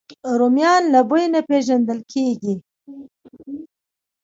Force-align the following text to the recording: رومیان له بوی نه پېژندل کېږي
رومیان 0.39 0.83
له 0.93 1.01
بوی 1.09 1.25
نه 1.33 1.41
پېژندل 1.49 1.99
کېږي 2.11 2.53